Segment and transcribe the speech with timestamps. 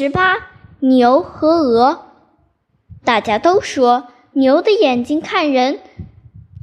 [0.00, 0.36] 十八，
[0.78, 2.04] 牛和鹅。
[3.04, 5.80] 大家都说牛的眼睛看人，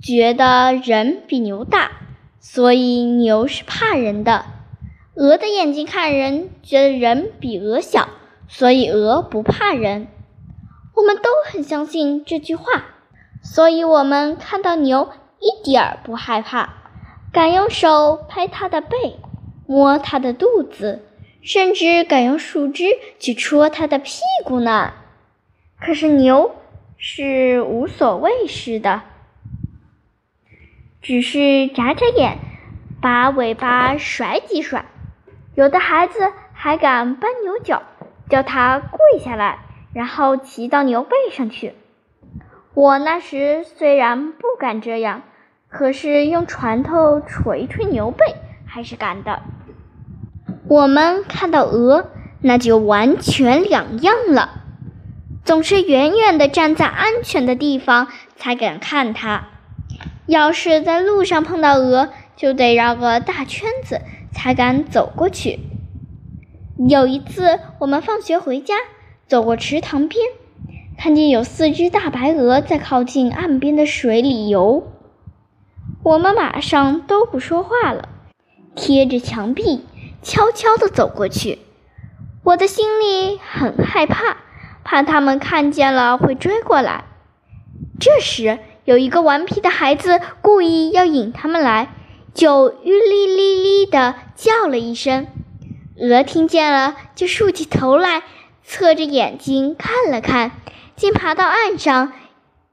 [0.02, 1.92] 觉得人比牛大，
[2.40, 4.46] 所以牛是怕人的；
[5.16, 8.08] 鹅的眼睛看人，觉得人比鹅小，
[8.48, 10.08] 所以鹅不怕人。
[10.96, 12.86] 我们都很相信这句话，
[13.44, 15.10] 所以我们看到牛
[15.42, 16.70] 一点儿不害怕，
[17.34, 19.20] 敢用手拍它的背，
[19.68, 21.02] 摸它的肚子。
[21.46, 22.86] 甚至敢用树枝
[23.20, 24.94] 去戳它的屁股呢。
[25.80, 26.56] 可是牛
[26.98, 29.04] 是无所谓似的，
[31.04, 32.40] 只是眨眨眼，
[33.00, 34.86] 把尾巴甩几甩。
[35.54, 37.84] 有的孩子还敢搬牛角，
[38.28, 39.60] 叫它跪下来，
[39.94, 41.74] 然后骑到牛背上去。
[42.74, 45.22] 我那时虽然不敢这样，
[45.70, 48.26] 可是用拳头捶捶牛背
[48.66, 49.44] 还是敢的。
[50.68, 52.10] 我们看到鹅，
[52.42, 54.64] 那就完全两样了。
[55.44, 59.50] 总是远远的站在安全的地方才敢看它。
[60.26, 65.60] 要是在路上碰到鹅，就得绕个大圈子才敢走过去。
[66.90, 68.74] 有一次，我们放学回家，
[69.28, 70.26] 走过池塘边，
[70.98, 74.88] 看见有四只大白鹅在靠近岸边的水里游。
[76.02, 78.10] 我们马上都不说话了，
[78.76, 79.86] 贴着墙壁。
[80.26, 81.60] 悄悄地走过去，
[82.44, 84.38] 我的心里很害怕，
[84.84, 87.04] 怕他们看见了会追过来。
[88.00, 91.94] 这时，有一个顽皮的孩子故意要引他们来，
[92.34, 95.28] 就“吁哩哩哩”地叫了一声。
[96.00, 98.24] 鹅听见了，就竖起头来，
[98.64, 100.54] 侧着眼睛看了看，
[100.96, 102.14] 竟爬到岸上，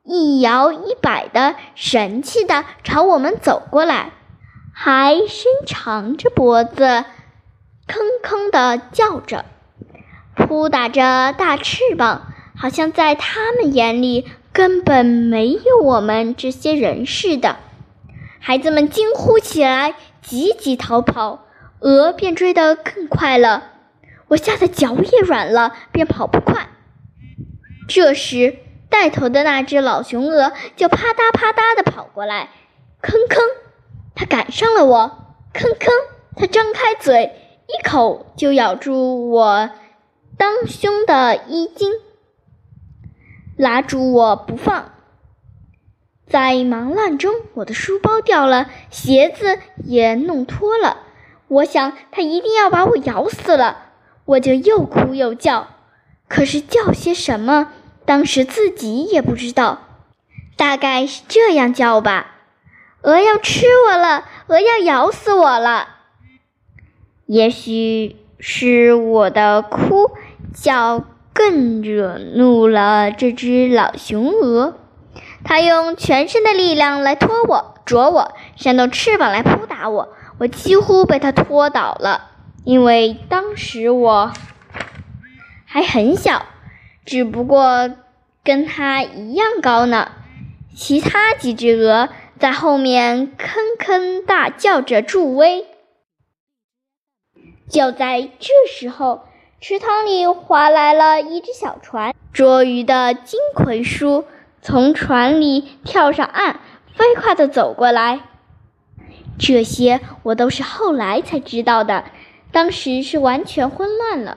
[0.05, 4.13] 一摇一摆的，神气地朝我们走过来，
[4.73, 7.05] 还伸长着脖子。
[7.87, 9.45] 吭吭地叫着，
[10.37, 17.57] 扑打着大翅膀，好像在他们眼里根本没有我们这些人似的。
[18.41, 21.45] 孩子们惊呼起来，急急逃跑，
[21.81, 23.71] 鹅便追得更快了。
[24.29, 26.69] 我吓得脚也软了，便跑不快。
[27.89, 28.57] 这时，
[28.89, 32.49] 带头的那只老雄鹅就啪嗒啪嗒地跑过来，
[33.03, 33.41] 吭吭，
[34.15, 35.91] 它赶上了我，吭吭，
[36.37, 37.33] 它张开嘴。
[37.73, 39.71] 一口就咬住我
[40.37, 41.91] 当胸的衣襟，
[43.57, 44.93] 拉住我不放。
[46.27, 50.99] 在忙乱中，我的书包掉了，鞋子也弄脱了。
[51.49, 53.93] 我想他一定要把我咬死了，
[54.27, 55.69] 我就又哭又叫。
[56.29, 57.73] 可是叫些什么，
[58.05, 59.83] 当时自己也不知道。
[60.57, 62.35] 大概是这样叫吧
[63.03, 65.89] ：“鹅要吃我了，鹅要咬死我了。”
[67.33, 70.11] 也许是我的哭
[70.53, 74.77] 叫更惹怒了这只老雄鹅，
[75.43, 82.33] 它用全身的力量来拖我、啄我，扇动翅膀来扑打我，我几乎被它拖倒了。
[82.65, 84.31] 因为当时我
[85.65, 86.45] 还很小，
[87.07, 87.93] 只不过
[88.45, 90.11] 跟它一样高呢。
[90.77, 95.65] 其他几只鹅在后面吭吭大叫着助威。
[97.73, 99.23] 就在这时候，
[99.59, 104.27] 池塘里划来了一只小船，捉鱼的金葵叔
[104.61, 106.61] 从船里跳上岸，
[106.95, 108.21] 飞快地走过来。
[109.39, 112.05] 这些我都是后来才知道的，
[112.53, 114.37] 当时是完全混乱了。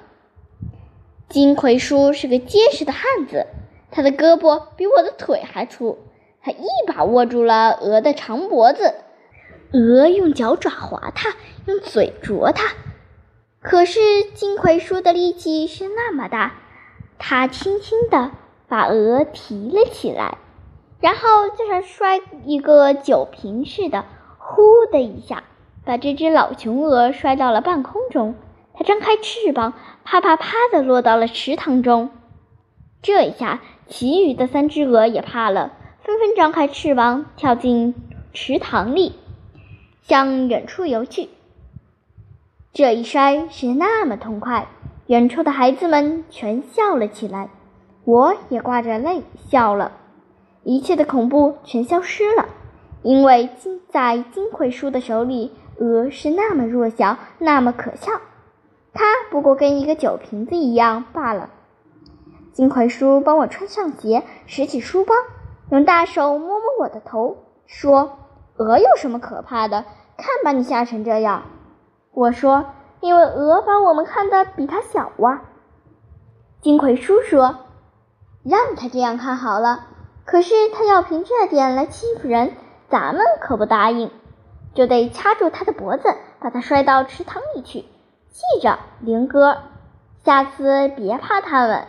[1.27, 3.47] 金葵叔是个结实的汉子，
[3.91, 5.99] 他的胳膊比我的腿还粗，
[6.41, 8.95] 他一把握住了鹅的长脖子，
[9.73, 11.35] 鹅用脚爪划他，
[11.65, 12.71] 用嘴啄他。
[13.67, 13.99] 可是
[14.35, 16.53] 金葵叔的力气是那么大，
[17.17, 18.29] 他轻轻地
[18.67, 20.37] 把鹅提了起来，
[20.99, 24.05] 然后就像摔一个酒瓶似的，
[24.37, 24.61] 呼
[24.91, 25.43] 的一下，
[25.83, 28.35] 把这只老雄鹅摔到了半空中。
[28.75, 32.11] 它张开翅膀，啪啪啪地落到了池塘中。
[33.01, 35.73] 这一下，其余的三只鹅也怕了，
[36.03, 37.95] 纷纷张开翅膀，跳进
[38.31, 39.15] 池塘里，
[40.03, 41.29] 向远处游去。
[42.75, 44.67] 这一摔是那么痛快，
[45.07, 47.47] 远处的孩子们全笑了起来，
[48.03, 49.93] 我也挂着泪笑了。
[50.63, 52.49] 一切的恐怖全消失了，
[53.01, 58.11] 因为金在金葵叔的手里，鹅是那么弱小，那么可笑，
[58.93, 61.51] 它不过跟一个酒瓶子一样罢了。
[62.51, 65.13] 金葵叔帮我穿上鞋，拾起书包，
[65.71, 67.37] 用大手摸摸我的头，
[67.67, 68.17] 说
[68.59, 69.85] ：“鹅有什么可怕的？
[70.17, 71.43] 看把你吓成这样。”
[72.15, 72.65] 我说
[73.01, 75.41] ：“因为鹅把我们看得比它小哇。”
[76.63, 77.57] 金葵叔说
[78.41, 79.87] ：“让他这样看好了。
[80.23, 82.53] 可是他要凭这点来欺负人，
[82.89, 84.09] 咱们可不答应，
[84.73, 87.81] 就得掐住他的脖子，把他摔到池塘里去。
[87.81, 89.57] 记着，林哥，
[90.23, 91.85] 下次别怕他们。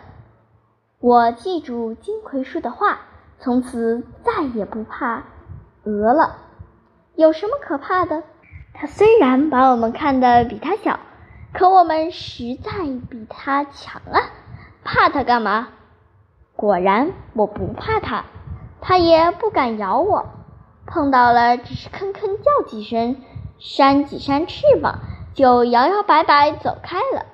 [0.99, 2.99] 我记住金葵叔的话，
[3.39, 5.23] 从此再也不怕
[5.85, 6.35] 鹅了。
[7.15, 8.23] 有什么可怕的？
[8.79, 10.99] 他虽然把我们看得比他小，
[11.51, 12.71] 可我们实在
[13.09, 14.21] 比他强啊！
[14.83, 15.69] 怕他干嘛？
[16.55, 18.25] 果然，我不怕他，
[18.79, 20.27] 他也不敢咬我。
[20.85, 23.15] 碰到了，只是吭吭叫几声，
[23.57, 24.99] 扇几扇翅膀，
[25.33, 27.25] 就摇摇摆摆走开了。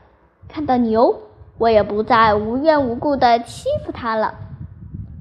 [0.48, 1.24] 看到牛，
[1.57, 4.36] 我也不再无缘无故的欺负他了。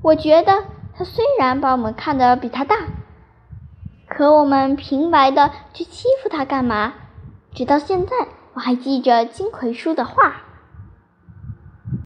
[0.05, 0.63] 我觉得，
[0.97, 2.77] 他虽然把我们看得比他大。
[4.15, 6.93] 可我们平白的去欺负他干嘛？
[7.55, 8.13] 直到现在，
[8.55, 10.43] 我还记着金葵叔的话。